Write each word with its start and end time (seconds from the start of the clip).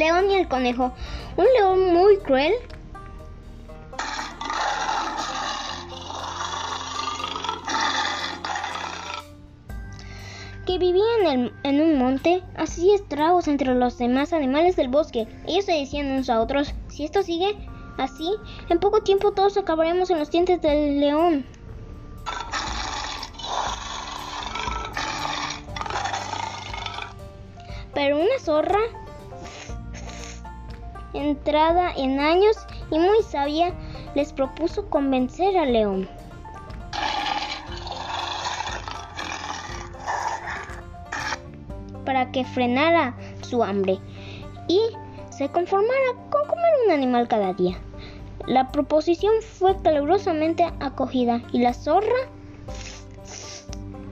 león 0.00 0.30
y 0.30 0.34
el 0.34 0.48
conejo. 0.48 0.92
Un 1.36 1.46
león 1.56 1.92
muy 1.92 2.16
cruel 2.18 2.54
que 10.66 10.78
vivía 10.78 11.04
en, 11.26 11.52
en, 11.62 11.80
un 11.80 11.98
monte, 11.98 12.42
hacía 12.56 12.94
estragos 12.94 13.46
entre 13.46 13.74
los 13.74 13.98
demás 13.98 14.32
animales 14.32 14.74
del 14.76 14.88
bosque. 14.88 15.28
Ellos 15.46 15.66
se 15.66 15.72
decían 15.72 16.10
unos 16.10 16.30
a 16.30 16.40
otros, 16.40 16.74
si 16.88 17.04
esto 17.04 17.22
sigue 17.22 17.56
así, 17.98 18.30
en 18.68 18.78
poco 18.78 19.02
tiempo 19.02 19.32
todos 19.32 19.56
acabaremos 19.56 20.10
en 20.10 20.18
los 20.18 20.30
dientes 20.30 20.60
del 20.62 21.00
león. 21.00 21.44
Pero 27.92 28.16
una 28.16 28.38
zorra, 28.38 28.78
entrada 31.14 31.92
en 31.96 32.20
años 32.20 32.56
y 32.90 32.98
muy 32.98 33.22
sabia, 33.22 33.72
les 34.14 34.32
propuso 34.32 34.88
convencer 34.88 35.56
al 35.56 35.72
león. 35.72 36.08
para 42.04 42.32
que 42.32 42.44
frenara 42.44 43.14
su 43.42 43.62
hambre 43.62 43.98
y 44.66 44.80
se 45.28 45.48
conformara 45.48 46.14
con 46.30 46.44
comer 46.48 46.72
un 46.84 46.92
animal 46.92 47.28
cada 47.28 47.52
día. 47.52 47.78
La 48.48 48.72
proposición 48.72 49.32
fue 49.42 49.76
calurosamente 49.80 50.64
acogida 50.80 51.40
y 51.52 51.60
la 51.60 51.72
zorra 51.72 52.28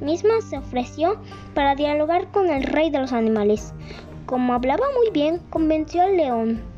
misma 0.00 0.34
se 0.48 0.58
ofreció 0.58 1.20
para 1.54 1.74
dialogar 1.74 2.30
con 2.30 2.50
el 2.50 2.62
rey 2.62 2.90
de 2.90 3.00
los 3.00 3.12
animales. 3.12 3.72
Como 4.26 4.52
hablaba 4.52 4.86
muy 4.94 5.10
bien, 5.10 5.40
convenció 5.50 6.02
al 6.02 6.16
león 6.16 6.77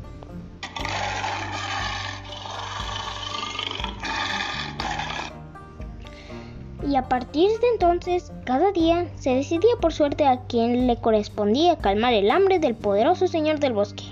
y 6.87 6.95
a 6.95 7.03
partir 7.03 7.49
de 7.59 7.67
entonces, 7.73 8.31
cada 8.45 8.71
día 8.71 9.07
se 9.15 9.35
decidía 9.35 9.75
por 9.79 9.93
suerte 9.93 10.25
a 10.25 10.41
quien 10.47 10.87
le 10.87 10.97
correspondía 10.97 11.77
calmar 11.77 12.13
el 12.13 12.31
hambre 12.31 12.59
del 12.59 12.75
poderoso 12.75 13.27
señor 13.27 13.59
del 13.59 13.73
bosque. 13.73 14.03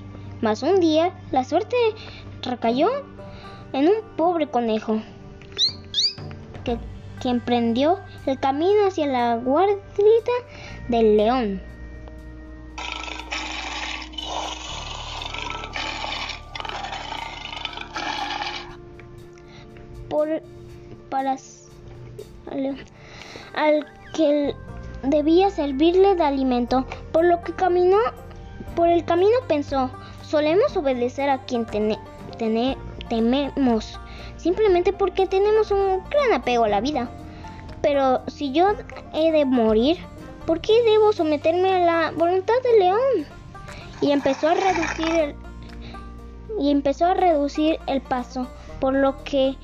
Mas 0.41 0.63
un 0.63 0.79
día, 0.79 1.13
la 1.31 1.43
suerte 1.43 1.75
recayó 2.43 2.89
en 3.73 3.87
un 3.87 3.95
pobre 4.15 4.47
conejo, 4.47 5.01
que, 6.63 6.77
emprendió 7.25 7.99
el 8.25 8.39
camino 8.39 8.87
hacia 8.87 9.05
la 9.05 9.35
guarida 9.35 9.81
del 10.87 11.17
león. 11.17 11.61
Por, 20.07 20.41
para 21.09 21.37
al, 23.53 23.85
que 24.13 24.55
debía 25.03 25.49
servirle 25.49 26.15
de 26.15 26.23
alimento, 26.23 26.85
por 27.11 27.25
lo 27.25 27.41
que 27.41 27.53
caminó 27.53 27.97
por 28.75 28.89
el 28.89 29.03
camino 29.05 29.35
pensó, 29.47 29.89
solemos 30.21 30.75
obedecer 30.77 31.29
a 31.29 31.39
quien 31.39 31.65
tememos, 33.09 33.99
simplemente 34.37 34.93
porque 34.93 35.27
tenemos 35.27 35.71
un 35.71 36.01
gran 36.09 36.33
apego 36.33 36.65
a 36.65 36.69
la 36.69 36.81
vida. 36.81 37.09
Pero 37.81 38.21
si 38.27 38.51
yo 38.51 38.73
he 39.13 39.31
de 39.31 39.45
morir, 39.45 39.97
¿por 40.45 40.61
qué 40.61 40.81
debo 40.83 41.13
someterme 41.13 41.73
a 41.73 41.85
la 41.85 42.11
voluntad 42.11 42.53
del 42.63 42.79
león? 42.79 43.27
Y 44.01 44.11
empezó 44.11 44.49
a 44.49 44.53
reducir 44.53 45.15
el, 45.15 45.35
y 46.59 46.71
empezó 46.71 47.05
a 47.05 47.13
reducir 47.13 47.79
el 47.87 48.01
paso, 48.01 48.47
por 48.79 48.93
lo 48.93 49.23
que 49.23 49.55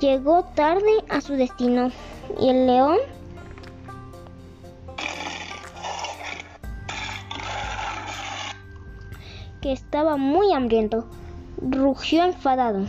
llegó 0.00 0.44
tarde 0.54 1.04
a 1.08 1.20
su 1.20 1.34
destino. 1.34 1.90
Y 2.40 2.48
el 2.48 2.66
león 2.66 2.98
que 9.64 9.72
estaba 9.72 10.18
muy 10.18 10.52
hambriento, 10.52 11.06
rugió 11.56 12.22
enfadado. 12.22 12.84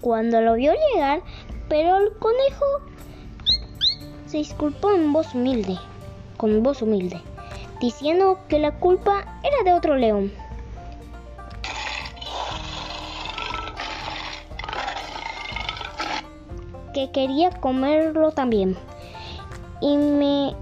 Cuando 0.00 0.40
lo 0.40 0.54
vio 0.54 0.72
llegar, 0.72 1.20
pero 1.68 1.98
el 1.98 2.14
conejo 2.14 2.64
se 4.24 4.38
disculpó 4.38 4.92
en 4.92 5.12
voz 5.12 5.34
humilde, 5.34 5.76
con 6.38 6.62
voz 6.62 6.80
humilde, 6.80 7.20
diciendo 7.82 8.38
que 8.48 8.58
la 8.58 8.72
culpa 8.72 9.38
era 9.42 9.62
de 9.62 9.74
otro 9.74 9.96
león. 9.96 10.32
Que 17.06 17.10
quería 17.10 17.50
comerlo 17.50 18.30
también. 18.30 18.76
Y 19.80 19.96
me 19.96 20.54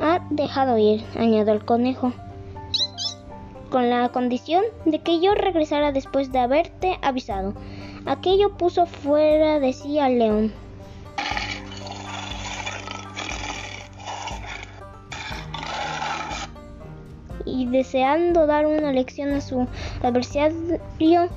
ha 0.00 0.20
dejado 0.30 0.78
ir, 0.78 1.04
añadió 1.16 1.52
el 1.52 1.64
conejo, 1.64 2.12
con 3.70 3.90
la 3.90 4.08
condición 4.10 4.62
de 4.84 5.00
que 5.00 5.20
yo 5.20 5.34
regresara 5.34 5.90
después 5.90 6.30
de 6.30 6.38
haberte 6.38 6.98
avisado. 7.02 7.54
Aquello 8.06 8.56
puso 8.56 8.86
fuera 8.86 9.58
de 9.58 9.72
sí 9.72 9.98
al 9.98 10.18
león. 10.18 10.52
Y 17.44 17.66
deseando 17.66 18.46
dar 18.46 18.66
una 18.66 18.92
lección 18.92 19.32
a 19.32 19.40
su 19.40 19.66
adversario, 20.02 21.28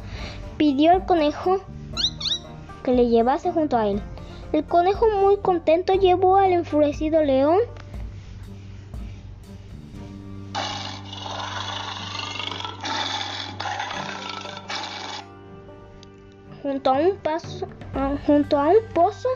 pidió 0.58 0.92
al 0.92 1.06
conejo 1.06 1.62
que 2.84 2.92
le 2.92 3.10
llevase 3.10 3.52
junto 3.52 3.78
a 3.78 3.88
él. 3.88 4.02
El 4.52 4.64
conejo 4.66 5.06
muy 5.22 5.38
contento 5.38 5.94
llevó 5.94 6.38
al 6.38 6.54
enfurecido 6.54 7.24
león 7.24 7.60
junto 16.66 16.90
a 16.90 16.94
un 16.94 17.16
paso, 17.18 17.68
ah, 17.94 18.16
junto 18.26 18.58
a 18.58 18.70
un 18.70 18.78
pozo 18.94 19.30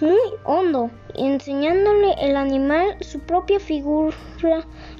muy 0.00 0.16
hondo, 0.44 0.90
enseñándole 1.14 2.14
el 2.20 2.36
animal 2.36 2.96
su 3.00 3.18
propia 3.18 3.58
figura, 3.58 4.14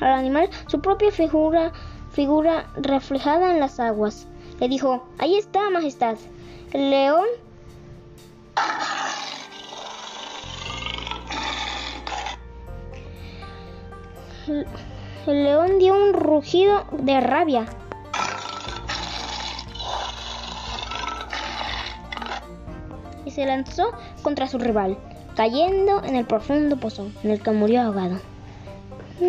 al 0.00 0.12
animal 0.12 0.50
su 0.66 0.80
propia 0.80 1.12
figura, 1.12 1.72
figura 2.10 2.66
reflejada 2.76 3.52
en 3.52 3.60
las 3.60 3.78
aguas. 3.78 4.26
Le 4.58 4.68
dijo, 4.68 5.06
ahí 5.18 5.36
está, 5.36 5.70
majestad. 5.70 6.16
El 6.72 6.90
león 6.90 7.26
el 14.48 15.44
león 15.44 15.78
dio 15.78 15.94
un 15.94 16.14
rugido 16.14 16.84
de 16.92 17.20
rabia. 17.20 17.66
Y 23.24 23.30
se 23.30 23.44
lanzó 23.44 23.92
contra 24.22 24.48
su 24.48 24.58
rival, 24.58 24.96
cayendo 25.36 26.02
en 26.02 26.16
el 26.16 26.24
profundo 26.24 26.78
pozo 26.78 27.10
en 27.22 27.30
el 27.30 27.42
que 27.42 27.50
murió 27.50 27.82
ahogado. 27.82 28.18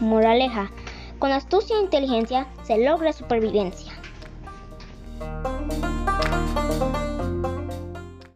Moraleja, 0.00 0.70
con 1.18 1.32
astucia 1.32 1.76
e 1.76 1.82
inteligencia 1.82 2.46
se 2.64 2.78
logra 2.78 3.12
supervivencia. 3.12 4.01